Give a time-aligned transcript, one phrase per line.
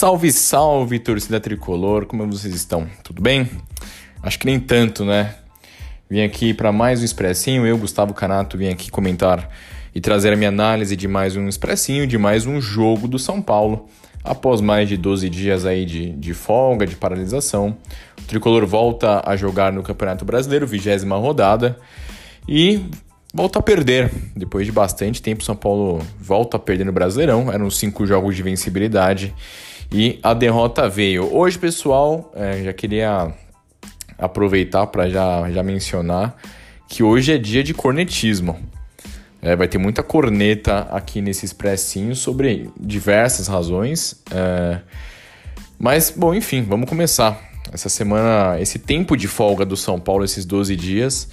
[0.00, 2.88] Salve, salve, torcida tricolor, como vocês estão?
[3.04, 3.46] Tudo bem?
[4.22, 5.34] Acho que nem tanto, né?
[6.08, 9.50] Vim aqui para mais um expressinho, eu, Gustavo Canato, vim aqui comentar
[9.94, 13.42] e trazer a minha análise de mais um expressinho, de mais um jogo do São
[13.42, 13.90] Paulo.
[14.24, 17.76] Após mais de 12 dias aí de, de folga, de paralisação,
[18.18, 21.78] o tricolor volta a jogar no Campeonato Brasileiro, vigésima rodada,
[22.48, 22.86] e
[23.34, 24.10] volta a perder.
[24.34, 27.52] Depois de bastante tempo, São Paulo volta a perder no Brasileirão.
[27.52, 29.34] Eram cinco jogos de vencibilidade
[29.92, 31.34] e a derrota veio.
[31.34, 33.32] Hoje, pessoal, é, já queria
[34.18, 36.36] aproveitar para já, já mencionar
[36.88, 38.58] que hoje é dia de cornetismo.
[39.42, 44.22] É, vai ter muita corneta aqui nesse expressinho sobre diversas razões.
[44.30, 44.80] É,
[45.78, 47.40] mas, bom, enfim, vamos começar.
[47.72, 51.28] Essa semana, esse tempo de folga do São Paulo, esses 12 dias,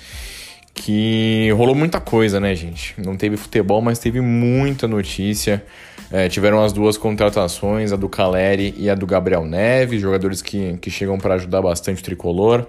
[0.78, 2.94] que rolou muita coisa, né, gente?
[3.04, 5.66] Não teve futebol, mas teve muita notícia.
[6.12, 10.78] É, tiveram as duas contratações, a do Caleri e a do Gabriel Neves, jogadores que,
[10.78, 12.66] que chegam para ajudar bastante o tricolor.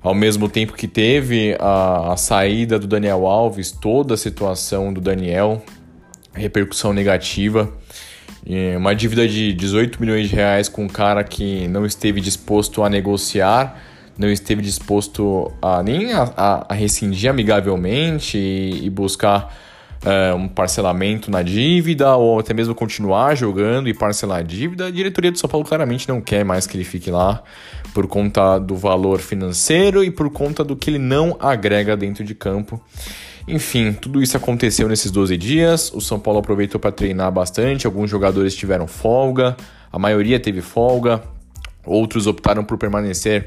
[0.00, 5.00] Ao mesmo tempo que teve a, a saída do Daniel Alves, toda a situação do
[5.00, 5.62] Daniel,
[6.32, 7.72] repercussão negativa.
[8.76, 12.88] uma dívida de 18 milhões de reais com um cara que não esteve disposto a
[12.88, 19.54] negociar não esteve disposto a nem a, a, a rescindir amigavelmente e, e buscar
[20.04, 24.90] é, um parcelamento na dívida ou até mesmo continuar jogando e parcelar a dívida, a
[24.90, 27.42] diretoria do São Paulo claramente não quer mais que ele fique lá
[27.94, 32.34] por conta do valor financeiro e por conta do que ele não agrega dentro de
[32.34, 32.82] campo.
[33.46, 35.92] Enfim, tudo isso aconteceu nesses 12 dias.
[35.92, 39.56] O São Paulo aproveitou para treinar bastante, alguns jogadores tiveram folga,
[39.92, 41.22] a maioria teve folga,
[41.84, 43.46] outros optaram por permanecer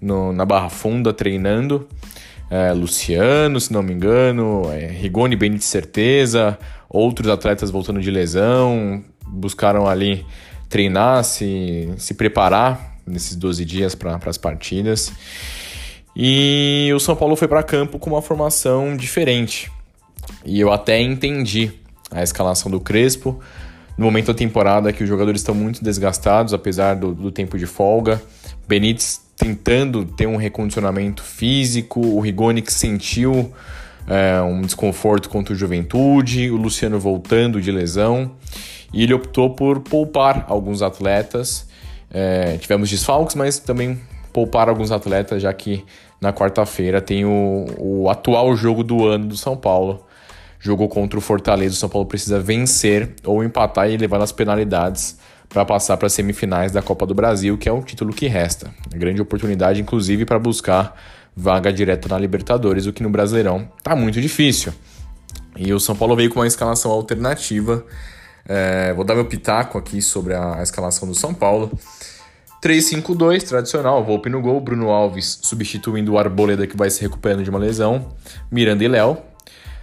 [0.00, 1.88] no, na Barra Funda treinando.
[2.50, 9.02] É, Luciano, se não me engano, é, Rigoni de certeza, outros atletas voltando de lesão,
[9.26, 10.24] buscaram ali
[10.68, 15.12] treinar, se, se preparar nesses 12 dias para as partidas.
[16.16, 19.70] E o São Paulo foi para campo com uma formação diferente.
[20.44, 21.72] E eu até entendi
[22.10, 23.40] a escalação do Crespo.
[23.96, 27.66] No momento da temporada que os jogadores estão muito desgastados, apesar do, do tempo de
[27.66, 28.22] folga.
[28.66, 33.52] Benítez tentando ter um recondicionamento físico, o Rigoni que sentiu
[34.08, 38.30] é, um desconforto contra o Juventude, o Luciano voltando de lesão,
[38.90, 41.68] e ele optou por poupar alguns atletas.
[42.10, 44.00] É, tivemos desfalques, mas também
[44.32, 45.84] poupar alguns atletas, já que
[46.18, 50.06] na quarta-feira tem o, o atual jogo do ano do São Paulo.
[50.58, 55.18] Jogou contra o Fortaleza, o São Paulo precisa vencer ou empatar e levar nas penalidades
[55.48, 58.70] para passar para as semifinais da Copa do Brasil, que é o título que resta.
[58.90, 60.98] Uma grande oportunidade, inclusive, para buscar
[61.36, 64.72] vaga direta na Libertadores, o que no Brasileirão está muito difícil.
[65.56, 67.84] E o São Paulo veio com uma escalação alternativa.
[68.46, 71.70] É, vou dar meu pitaco aqui sobre a, a escalação do São Paulo.
[72.62, 77.50] 3-5-2, tradicional, Volpe no gol, Bruno Alves substituindo o Arboleda que vai se recuperando de
[77.50, 78.08] uma lesão,
[78.50, 79.18] Miranda e Léo.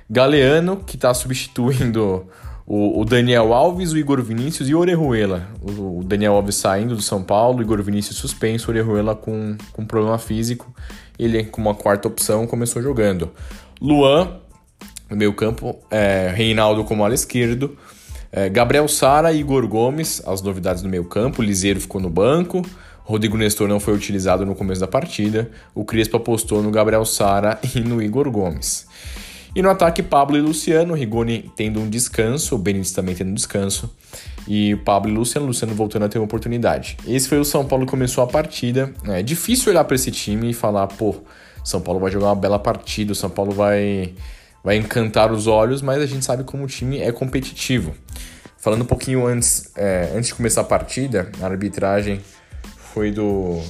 [0.10, 2.28] Galeano, que está substituindo
[2.66, 5.50] o, Daniel Alves, o Igor Vinícius e o Orejuela.
[5.62, 9.86] O, Daniel Alves saindo do São Paulo, o Igor Vinícius suspenso, o Orejuela com, com
[9.86, 10.74] problema físico.
[11.18, 13.32] Ele, como uma quarta opção, começou jogando.
[13.82, 14.40] Luan,
[15.10, 17.78] no meio campo, é, Reinaldo como ala esquerdo,
[18.32, 22.62] é, Gabriel Sara e Igor Gomes, as novidades no meio campo, Liseiro ficou no banco,
[23.04, 27.60] Rodrigo Nestor não foi utilizado no começo da partida, o Crespo apostou no Gabriel Sara
[27.76, 28.88] e no Igor Gomes.
[29.54, 33.34] E no ataque, Pablo e Luciano, Rigoni tendo um descanso, o Benítez também tendo um
[33.34, 33.94] descanso.
[34.48, 36.98] E Pablo e Luciano, Luciano voltando a ter uma oportunidade.
[37.06, 38.94] Esse foi o São Paulo que começou a partida.
[39.06, 41.16] É difícil olhar para esse time e falar, pô,
[41.66, 44.14] São Paulo vai jogar uma bela partida, o São Paulo vai,
[44.64, 47.94] vai encantar os olhos, mas a gente sabe como o time é competitivo.
[48.58, 52.22] Falando um pouquinho antes, é, antes de começar a partida, a arbitragem
[52.94, 53.62] foi do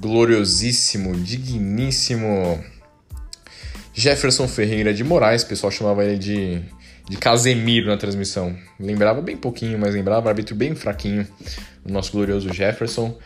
[0.00, 2.62] gloriosíssimo, digníssimo
[3.92, 6.60] Jefferson Ferreira de Moraes, o pessoal chamava ele de,
[7.08, 8.56] de Casemiro na transmissão.
[8.78, 11.26] Lembrava bem pouquinho, mas lembrava, árbitro bem fraquinho,
[11.84, 13.16] o nosso glorioso Jefferson.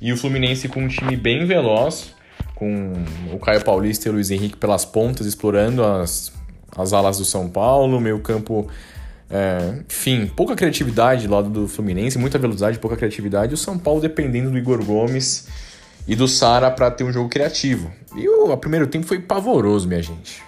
[0.00, 2.12] E o Fluminense com um time bem veloz,
[2.54, 2.92] com
[3.32, 6.32] o Caio Paulista e o Luiz Henrique pelas pontas, explorando as,
[6.76, 8.68] as alas do São Paulo, meio campo.
[9.30, 13.54] É, enfim, pouca criatividade do lado do Fluminense, muita velocidade, pouca criatividade.
[13.54, 15.46] O São Paulo dependendo do Igor Gomes
[16.08, 17.92] e do Sara para ter um jogo criativo.
[18.16, 20.42] E o primeiro tempo foi pavoroso, minha gente.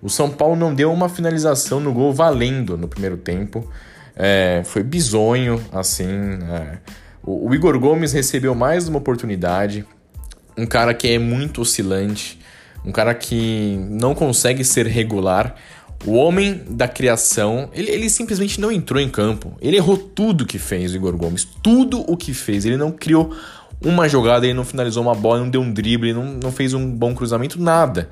[0.00, 3.68] O São Paulo não deu uma finalização no gol valendo no primeiro tempo.
[4.16, 6.06] É, foi bizonho, assim.
[6.06, 6.78] É.
[7.22, 9.84] O, o Igor Gomes recebeu mais uma oportunidade.
[10.56, 12.38] Um cara que é muito oscilante,
[12.84, 15.56] um cara que não consegue ser regular.
[16.06, 19.54] O homem da criação, ele, ele, simplesmente não entrou em campo.
[19.60, 21.44] Ele errou tudo que fez, o Igor Gomes.
[21.44, 22.64] Tudo o que fez.
[22.64, 23.36] Ele não criou
[23.82, 26.90] uma jogada, ele não finalizou uma bola, não deu um drible, não, não fez um
[26.90, 28.08] bom cruzamento, nada.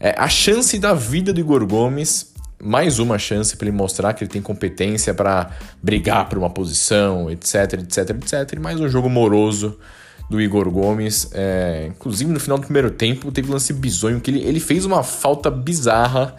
[0.00, 2.32] É, a chance da vida do Igor Gomes,
[2.62, 5.50] mais uma chance para ele mostrar que ele tem competência para
[5.82, 8.52] brigar por uma posição, etc, etc, etc.
[8.54, 9.78] E mais um jogo moroso
[10.28, 11.30] do Igor Gomes.
[11.32, 14.84] É, inclusive no final do primeiro tempo teve um lance bizonho que ele, ele fez
[14.84, 16.34] uma falta bizarra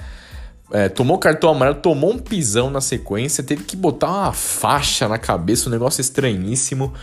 [0.71, 5.17] é, tomou cartão amarelo, tomou um pisão na sequência, teve que botar uma faixa na
[5.17, 6.93] cabeça, um negócio estranhíssimo.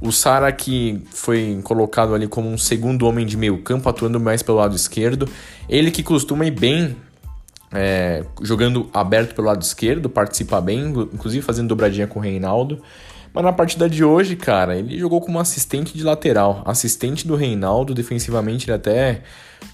[0.00, 4.42] O Sara que foi colocado ali como um segundo homem de meio campo, atuando mais
[4.42, 5.28] pelo lado esquerdo.
[5.68, 6.96] Ele que costuma ir bem
[7.72, 12.82] é, jogando aberto pelo lado esquerdo, participa bem, inclusive fazendo dobradinha com o Reinaldo.
[13.32, 17.94] Mas na partida de hoje, cara, ele jogou como assistente de lateral, assistente do Reinaldo,
[17.94, 19.22] defensivamente ele até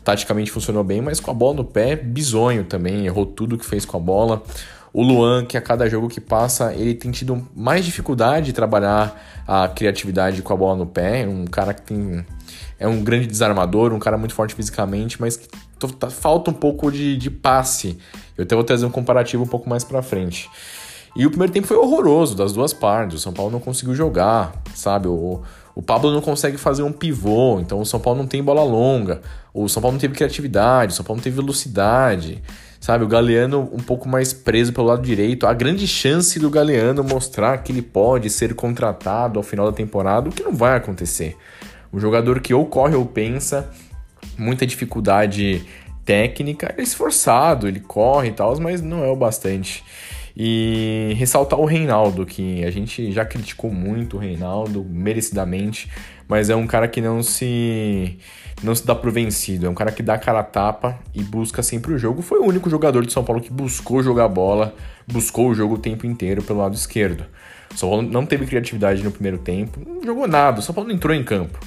[0.04, 3.84] taticamente funcionou bem, mas com a bola no pé, bizonho também, errou tudo que fez
[3.84, 4.42] com a bola.
[4.92, 9.44] O Luan, que a cada jogo que passa, ele tem tido mais dificuldade de trabalhar
[9.46, 12.24] a criatividade com a bola no pé, um cara que tem
[12.78, 15.48] é um grande desarmador, um cara muito forte fisicamente, mas que
[15.98, 17.98] tá, falta um pouco de, de passe.
[18.36, 20.48] Eu até vou trazer um comparativo um pouco mais para frente.
[21.16, 23.16] E o primeiro tempo foi horroroso das duas partes.
[23.16, 25.08] O São Paulo não conseguiu jogar, sabe?
[25.08, 25.42] O,
[25.78, 29.20] o Pablo não consegue fazer um pivô, então o São Paulo não tem bola longa.
[29.54, 32.42] O São Paulo não teve criatividade, o São Paulo não teve velocidade.
[32.80, 35.46] Sabe, o Galeano um pouco mais preso pelo lado direito.
[35.46, 40.28] A grande chance do Galeano mostrar que ele pode ser contratado ao final da temporada,
[40.28, 41.36] o que não vai acontecer.
[41.92, 43.70] Um jogador que ou corre ou pensa,
[44.36, 45.64] muita dificuldade
[46.04, 49.84] técnica, ele é esforçado, ele corre e tal, mas não é o bastante.
[50.40, 55.90] E ressaltar o Reinaldo, que a gente já criticou muito o Reinaldo, merecidamente,
[56.28, 58.16] mas é um cara que não se
[58.62, 61.60] não se dá por vencido, é um cara que dá cara a tapa e busca
[61.60, 62.22] sempre o jogo.
[62.22, 64.76] Foi o único jogador de São Paulo que buscou jogar bola,
[65.08, 67.26] buscou o jogo o tempo inteiro pelo lado esquerdo.
[67.74, 70.88] O São Paulo não teve criatividade no primeiro tempo, não jogou nada, o São Paulo
[70.88, 71.58] não entrou em campo.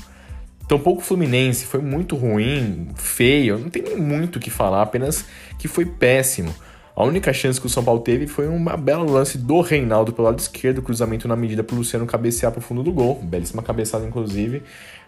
[0.66, 5.26] Tampouco o Fluminense foi muito ruim, feio, não tem nem muito o que falar, apenas
[5.60, 6.56] que foi péssimo.
[6.96, 10.28] A única chance que o São Paulo teve foi uma bela lance do Reinaldo pelo
[10.28, 13.64] lado esquerdo, cruzamento na medida para o Luciano cabecear para o fundo do gol, belíssima
[13.64, 14.62] cabeçada inclusive,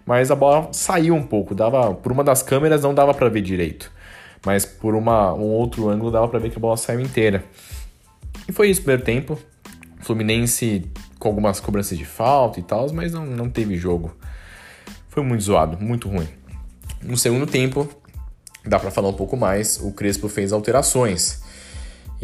[0.06, 3.42] mas a bola saiu um pouco, dava por uma das câmeras não dava para ver
[3.42, 3.92] direito,
[4.46, 7.44] mas por uma, um outro ângulo dava para ver que a bola saiu inteira.
[8.48, 9.38] E foi isso, primeiro tempo.
[10.02, 14.14] Fluminense com algumas cobranças de falta e tal, mas não, não teve jogo.
[15.08, 16.28] Foi muito zoado, muito ruim.
[17.02, 17.88] No segundo tempo,
[18.66, 21.42] dá para falar um pouco mais, o Crespo fez alterações.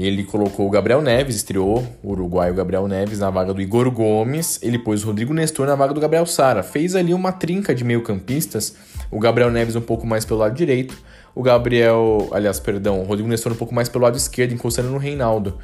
[0.02, 4.58] Ele colocou o Gabriel Neves, estreou o uruguaio Gabriel Neves na vaga do Igor Gomes.
[4.64, 6.64] Ele pôs o Rodrigo Nestor na vaga do Gabriel Sara.
[6.64, 8.78] Fez ali uma trinca de meio-campistas.
[9.12, 10.98] O Gabriel Neves um pouco mais pelo lado direito.
[11.36, 14.98] O Gabriel, aliás, perdão, o Rodrigo Nestor um pouco mais pelo lado esquerdo, encostando no
[14.98, 15.58] Reinaldo.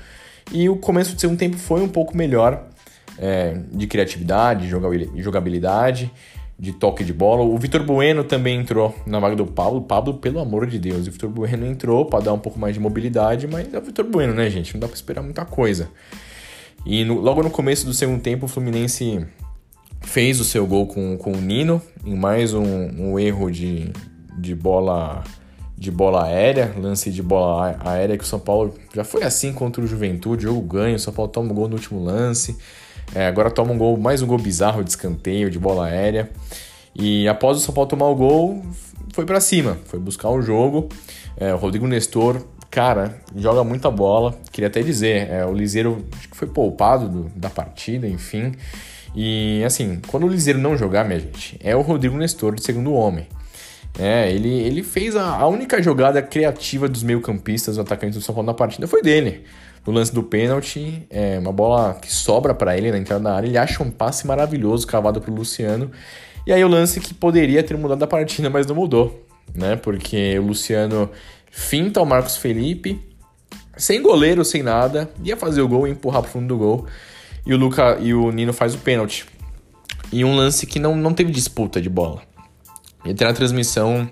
[0.51, 2.67] E o começo do segundo tempo foi um pouco melhor
[3.17, 6.11] é, de criatividade, de jogabilidade
[6.57, 7.43] de toque de bola.
[7.43, 9.81] O Vitor Bueno também entrou na vaga do Pablo.
[9.81, 12.79] Pablo, pelo amor de Deus, o Vitor Bueno entrou para dar um pouco mais de
[12.79, 14.73] mobilidade, mas é o Vitor Bueno, né, gente?
[14.73, 15.89] Não dá para esperar muita coisa.
[16.85, 19.25] E no, logo no começo do segundo tempo, o Fluminense
[20.01, 23.91] fez o seu gol com, com o Nino, em mais um, um erro de,
[24.37, 25.23] de bola
[25.77, 29.83] de bola aérea, lance de bola aérea que o São Paulo já foi assim contra
[29.83, 32.57] o Juventude, jogo ganho, o São Paulo toma um gol no último lance.
[33.13, 36.29] É, agora toma um gol, mais um gol bizarro de escanteio, de bola aérea.
[36.95, 38.63] E após o São Paulo tomar o gol,
[39.13, 40.89] foi para cima, foi buscar o jogo.
[41.37, 44.37] É, o Rodrigo Nestor, cara, joga muita bola.
[44.51, 48.53] Queria até dizer, é, o Liseiro acho que foi poupado do, da partida, enfim.
[49.15, 52.93] E assim, quando o Liseiro não jogar, minha gente, é o Rodrigo Nestor de segundo
[52.93, 53.27] homem.
[53.97, 58.35] É, ele, ele fez a, a única jogada criativa dos meio-campistas, o atacante do São
[58.35, 59.45] Paulo na partida, foi dele
[59.85, 63.47] no lance do pênalti, é uma bola que sobra para ele na entrada da área,
[63.47, 65.91] ele acha um passe maravilhoso cavado pro Luciano.
[66.47, 69.75] E aí o lance que poderia ter mudado a partida, mas não mudou, né?
[69.75, 71.09] Porque o Luciano
[71.51, 72.99] finta o Marcos Felipe,
[73.77, 76.85] sem goleiro, sem nada, ia fazer o gol, ia empurrar pro fundo do gol.
[77.45, 79.25] E o Luca e o Nino faz o pênalti.
[80.11, 82.21] e um lance que não, não teve disputa de bola.
[83.03, 84.09] E até na transmissão,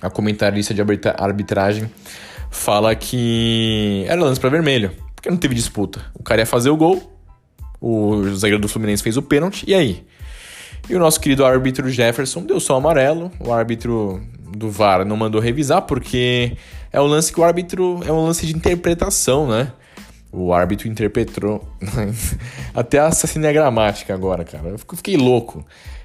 [0.00, 1.90] a comentarista de arbitragem
[2.50, 6.04] fala que era lance para vermelho, porque não teve disputa.
[6.14, 7.12] O cara ia fazer o gol,
[7.80, 10.04] o zagueiro do Fluminense fez o pênalti, e aí?
[10.88, 14.20] E o nosso querido árbitro Jefferson deu só amarelo, o árbitro
[14.56, 16.56] do VAR não mandou revisar, porque
[16.92, 19.72] é um lance que o árbitro é um lance de interpretação, né?
[20.32, 21.66] O árbitro interpretou.
[22.74, 24.68] Até assassinei a gramática agora, cara.
[24.68, 25.64] Eu fiquei louco.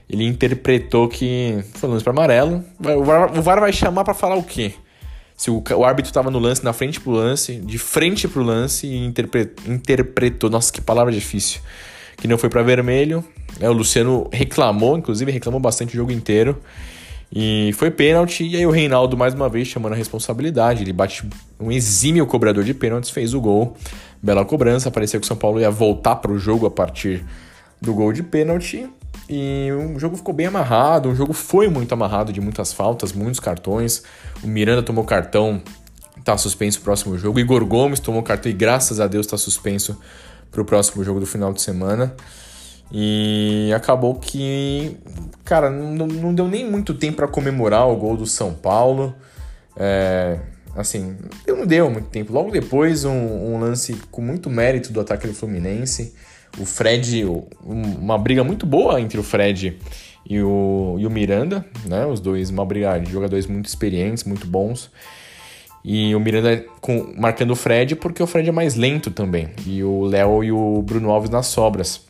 [0.10, 2.64] Ele interpretou que foi lance para amarelo.
[2.80, 4.74] O VAR, o VAR vai chamar para falar o quê?
[5.36, 8.88] Se o, o árbitro estava no lance, na frente pro lance, de frente pro lance
[8.88, 10.50] e interpretou, interpretou.
[10.50, 11.62] Nossa, que palavra difícil.
[12.18, 13.24] Que não foi para vermelho.
[13.60, 16.58] É, o Luciano reclamou, inclusive reclamou bastante o jogo inteiro.
[17.34, 20.84] E foi pênalti, e aí o Reinaldo mais uma vez chamando a responsabilidade.
[20.84, 21.28] Ele bate
[21.60, 23.76] um exímio cobrador de pênaltis, fez o gol.
[24.22, 27.26] Bela cobrança, parecia que o São Paulo ia voltar para o jogo a partir
[27.82, 28.88] do gol de pênalti.
[29.28, 33.40] E o jogo ficou bem amarrado, o jogo foi muito amarrado de muitas faltas, muitos
[33.40, 34.04] cartões.
[34.44, 35.62] O Miranda tomou cartão,
[36.24, 37.40] tá suspenso o próximo jogo.
[37.40, 40.00] Igor Gomes tomou cartão e graças a Deus tá suspenso
[40.52, 42.16] para o próximo jogo do final de semana.
[42.92, 44.96] E acabou que,
[45.44, 49.16] cara, não, não deu nem muito tempo para comemorar o gol do São Paulo.
[49.76, 50.40] É,
[50.76, 51.18] assim,
[51.48, 52.32] não deu muito tempo.
[52.32, 56.14] Logo depois, um, um lance com muito mérito do ataque do Fluminense
[56.58, 57.26] o Fred,
[57.64, 59.78] uma briga muito boa entre o Fred
[60.28, 62.06] e o, e o Miranda, né?
[62.06, 64.90] Os dois, uma briga de jogadores muito experientes, muito bons.
[65.84, 69.50] E o Miranda com, marcando o Fred porque o Fred é mais lento também.
[69.68, 72.02] E o Léo e o Bruno Alves nas sobras.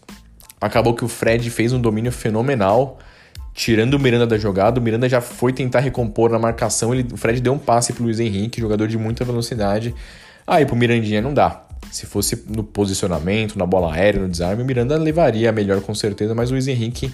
[0.62, 2.98] Acabou que o Fred fez um domínio fenomenal,
[3.54, 4.80] tirando o Miranda da jogada.
[4.80, 6.94] O Miranda já foi tentar recompor na marcação.
[6.94, 9.94] Ele, o Fred deu um passe pro Luiz Henrique, jogador de muita velocidade.
[10.48, 11.65] Aí pro Mirandinha não dá.
[11.92, 15.94] Se fosse no posicionamento, na bola aérea, no desarme, o Miranda levaria a melhor com
[15.96, 17.12] certeza, mas o Luiz Henrique,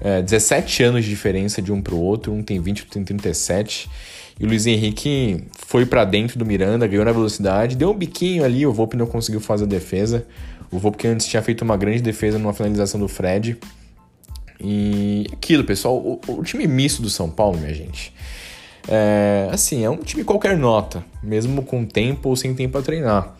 [0.00, 3.04] é, 17 anos de diferença de um para o outro, um tem 20, outro tem
[3.04, 3.88] 37.
[4.40, 8.44] E o Luiz Henrique foi para dentro do Miranda, ganhou na velocidade, deu um biquinho
[8.44, 10.26] ali, o Volpe não conseguiu fazer a defesa.
[10.70, 13.56] O Volpe que antes tinha feito uma grande defesa numa finalização do Fred.
[14.60, 18.12] E aquilo, pessoal, o, o time misto do São Paulo, minha gente,
[18.88, 23.36] é, assim, é um time qualquer nota, mesmo com tempo ou sem tempo a treinar.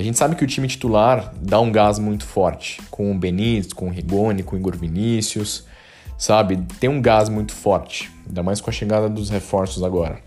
[0.00, 3.74] A gente sabe que o time titular dá um gás muito forte, com o Benítez,
[3.74, 5.66] com o Rigoni, com o Igor Vinícius,
[6.16, 6.58] sabe?
[6.80, 10.18] Tem um gás muito forte, ainda mais com a chegada dos reforços agora.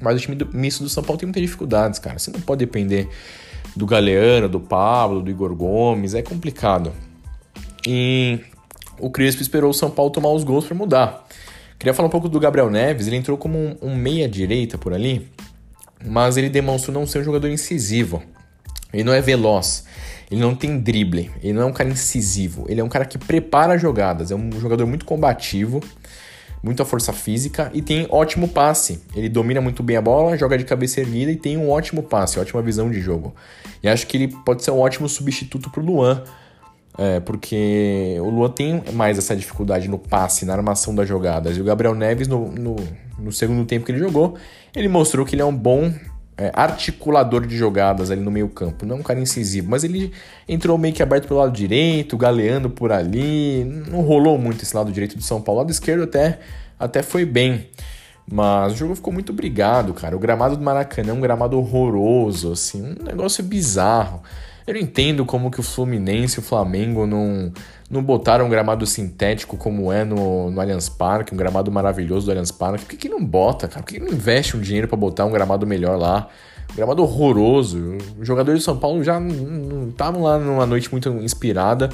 [0.00, 2.18] Mas o time do, misto do São Paulo tem muitas dificuldades, cara.
[2.18, 3.06] Você não pode depender
[3.76, 6.90] do Galeano, do Pablo, do Igor Gomes, é complicado.
[7.86, 8.40] E
[8.98, 11.28] o Crespo esperou o São Paulo tomar os gols para mudar.
[11.78, 15.30] Queria falar um pouco do Gabriel Neves, ele entrou como um, um meia-direita por ali,
[16.02, 18.22] mas ele demonstrou não ser um jogador incisivo.
[18.92, 19.84] Ele não é veloz,
[20.30, 23.18] ele não tem drible, ele não é um cara incisivo, ele é um cara que
[23.18, 25.80] prepara jogadas, é um jogador muito combativo,
[26.62, 29.02] muita força física e tem ótimo passe.
[29.14, 32.38] Ele domina muito bem a bola, joga de cabeça erguida e tem um ótimo passe,
[32.38, 33.34] ótima visão de jogo.
[33.82, 36.22] E acho que ele pode ser um ótimo substituto para o Luan,
[36.96, 41.56] é, porque o Luan tem mais essa dificuldade no passe, na armação das jogadas.
[41.56, 42.76] E o Gabriel Neves, no, no,
[43.18, 44.36] no segundo tempo que ele jogou,
[44.74, 45.92] ele mostrou que ele é um bom
[46.36, 50.12] é, articulador de jogadas ali no meio campo, não é um cara incisivo, mas ele
[50.48, 54.90] entrou meio que aberto pelo lado direito, galeando por ali, não rolou muito esse lado
[54.90, 56.38] direito do São Paulo, o lado esquerdo até,
[56.78, 57.68] até foi bem,
[58.30, 62.52] mas o jogo ficou muito brigado, cara, o gramado do Maracanã é um gramado horroroso,
[62.52, 64.22] assim, um negócio bizarro,
[64.66, 67.52] eu não entendo como que o Fluminense e o Flamengo não,
[67.92, 72.30] não botaram um gramado sintético como é no, no Allianz Parque, um gramado maravilhoso do
[72.30, 72.86] Allianz Parque.
[72.86, 73.82] Por que, que não bota, cara?
[73.82, 76.26] Por que, que não investe um dinheiro para botar um gramado melhor lá?
[76.72, 77.98] Um gramado horroroso.
[78.18, 81.90] Os jogadores de São Paulo já não estavam lá numa noite muito inspirada.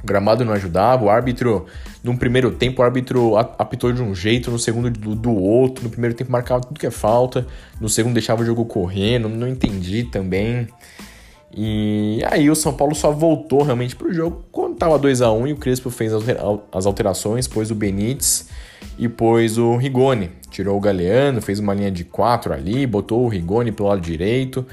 [0.00, 1.66] O gramado não ajudava, o árbitro,
[2.04, 5.90] no primeiro tempo, o árbitro apitou de um jeito, no segundo do, do outro, no
[5.90, 7.44] primeiro tempo marcava tudo que é falta,
[7.80, 10.68] no segundo deixava o jogo correndo, não entendi também.
[11.58, 14.44] E aí o São Paulo só voltou realmente para o jogo
[14.76, 16.12] estava 2 a 1 e o Crespo fez
[16.72, 18.48] as alterações, pôs o Benítez
[18.98, 20.30] e pôs o Rigoni.
[20.50, 24.64] Tirou o Galeano, fez uma linha de quatro ali, botou o Rigoni pelo lado direito.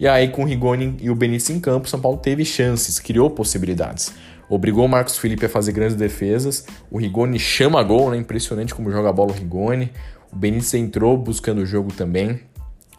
[0.00, 2.98] E aí com o Rigoni e o Benítez em campo, o São Paulo teve chances,
[2.98, 4.12] criou possibilidades.
[4.48, 6.64] Obrigou o Marcos Felipe a fazer grandes defesas.
[6.90, 8.16] O Rigoni chama gol, né?
[8.16, 9.92] Impressionante como joga a bola o Rigoni.
[10.32, 12.40] O Benítez entrou buscando o jogo também.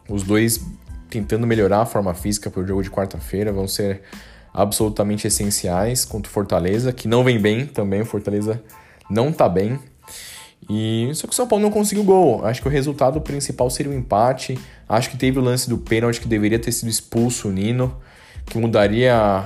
[0.07, 0.63] Os dois
[1.09, 4.03] tentando melhorar a forma física para o jogo de quarta-feira, vão ser
[4.53, 8.61] absolutamente essenciais contra o Fortaleza, que não vem bem também, o Fortaleza
[9.09, 9.79] não tá bem.
[10.69, 12.45] E só que o São Paulo não conseguiu gol.
[12.45, 14.59] Acho que o resultado principal seria o um empate.
[14.87, 17.97] Acho que teve o lance do pênalti que deveria ter sido expulso o Nino,
[18.45, 19.45] que mudaria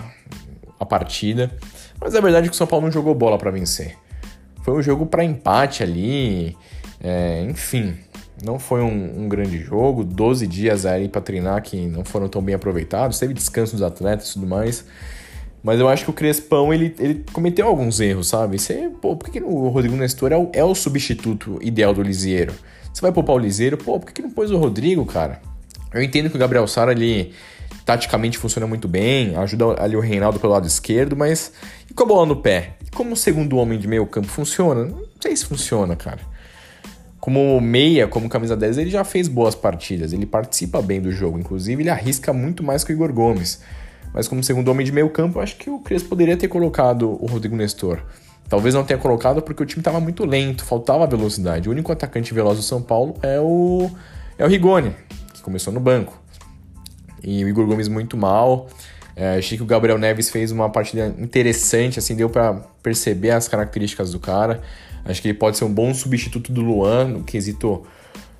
[0.79, 1.51] a partida.
[1.99, 3.95] Mas a verdade é que o São Paulo não jogou bola para vencer.
[4.63, 6.57] foi um jogo para empate ali,
[7.01, 7.97] é, enfim,
[8.41, 10.03] não foi um, um, grande jogo.
[10.03, 14.29] 12 dias aí para treinar que não foram tão bem aproveitados, teve descanso dos atletas
[14.29, 14.85] e tudo mais.
[15.63, 18.59] Mas eu acho que o Crespão, ele, ele cometeu alguns erros, sabe?
[18.59, 22.01] Você, pô, por que, que o Rodrigo Nestor é o, é o substituto ideal do
[22.01, 22.53] Lisieiro?
[22.93, 25.41] Você vai poupar o Lisieiro, pô, por que, que não pôs o Rodrigo, cara?
[25.93, 27.33] Eu entendo que o Gabriel Sara, ele
[27.85, 31.53] taticamente funciona muito bem, ajuda ali o Reinaldo pelo lado esquerdo, mas
[31.89, 32.75] e com a bola no pé?
[32.85, 34.85] E como o segundo homem de meio campo funciona?
[34.85, 36.19] Não sei se funciona, cara.
[37.23, 41.39] Como meia, como camisa 10, ele já fez boas partidas, ele participa bem do jogo,
[41.39, 43.61] inclusive ele arrisca muito mais que o Igor Gomes.
[44.13, 47.25] Mas como segundo homem de meio campo, acho que o Crespo poderia ter colocado o
[47.25, 48.01] Rodrigo Nestor.
[48.49, 51.69] Talvez não tenha colocado porque o time estava muito lento, faltava velocidade.
[51.69, 53.89] O único atacante veloz do São Paulo é o,
[54.37, 54.93] é o Rigoni,
[55.33, 56.21] que começou no banco.
[57.23, 58.67] E o Igor Gomes muito mal.
[59.15, 63.47] É, achei que o Gabriel Neves fez uma partida interessante, assim, deu para perceber as
[63.47, 64.61] características do cara.
[65.05, 67.83] Acho que ele pode ser um bom substituto do Luan no quesito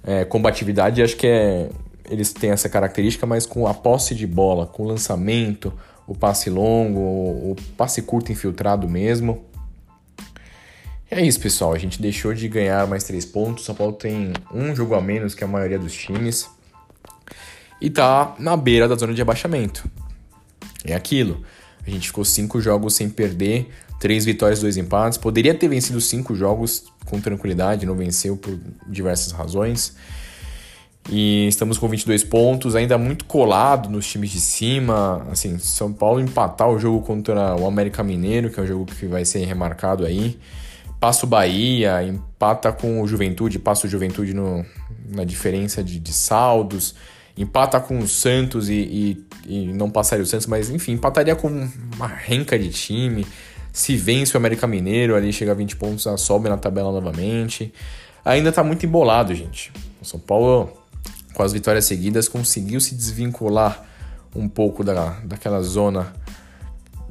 [0.03, 1.01] é, combatividade.
[1.01, 1.69] Acho que é,
[2.09, 5.73] eles têm essa característica, mas com a posse de bola, com o lançamento,
[6.07, 9.43] o passe longo, o passe curto infiltrado mesmo.
[11.11, 11.73] E é isso, pessoal.
[11.73, 13.63] A gente deixou de ganhar mais três pontos.
[13.63, 16.49] O São Paulo tem um jogo a menos que a maioria dos times.
[17.79, 19.89] E tá na beira da zona de abaixamento.
[20.85, 21.43] É aquilo.
[21.85, 23.69] A gente ficou cinco jogos sem perder,
[24.03, 25.17] três vitórias, dois empates.
[25.17, 29.95] Poderia ter vencido cinco jogos com tranquilidade, não venceu por diversas razões.
[31.09, 35.25] E estamos com 22 pontos, ainda muito colado nos times de cima.
[35.31, 39.05] Assim, São Paulo empatar o jogo contra o América Mineiro, que é um jogo que
[39.05, 40.37] vai ser remarcado aí.
[40.99, 44.65] Passa o Bahia, empata com o Juventude, passa o Juventude no,
[45.07, 46.93] na diferença de, de saldos.
[47.37, 51.47] Empata com o Santos e, e, e, não passaria o Santos, mas enfim, empataria com
[51.95, 53.25] uma renca de time.
[53.73, 57.73] Se vence o América Mineiro, ali chega a 20 pontos, sobe na tabela novamente.
[58.23, 59.73] Ainda tá muito embolado, gente.
[60.01, 60.71] O São Paulo
[61.33, 63.83] com as vitórias seguidas, conseguiu se desvincular
[64.35, 66.13] um pouco da, daquela zona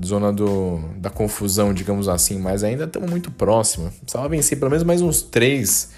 [0.02, 3.92] zona do, da confusão, digamos assim, mas ainda estamos muito próximo.
[4.00, 5.90] Precisava vencer pelo menos mais uns três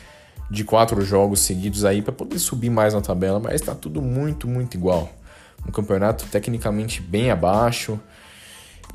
[0.51, 4.47] de quatro jogos seguidos aí para poder subir mais na tabela, mas está tudo muito,
[4.49, 5.11] muito igual.
[5.67, 7.99] Um campeonato tecnicamente bem abaixo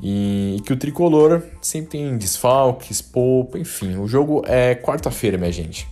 [0.02, 3.96] e, que o tricolor sempre tem desfalques, poupa, enfim.
[3.96, 5.86] O jogo é quarta-feira, minha gente.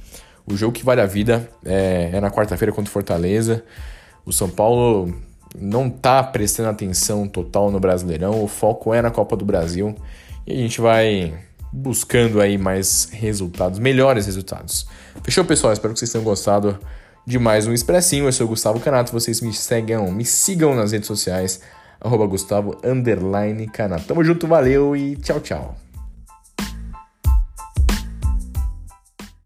[0.47, 3.63] O jogo que vale a vida é, é na quarta-feira contra o Fortaleza.
[4.25, 5.15] O São Paulo
[5.59, 9.95] não tá prestando atenção total no Brasileirão, o foco é na Copa do Brasil
[10.47, 11.35] e a gente vai
[11.73, 14.87] buscando aí mais resultados, melhores resultados.
[15.23, 15.73] Fechou, pessoal?
[15.73, 16.79] Espero que vocês tenham gostado
[17.27, 18.27] de mais um Expressinho.
[18.27, 21.61] Eu sou o Gustavo Canato, vocês me seguem, me sigam nas redes sociais,
[22.01, 22.79] arroba Gustavo
[23.71, 24.07] Canato.
[24.07, 25.88] Tamo junto, valeu e tchau, tchau.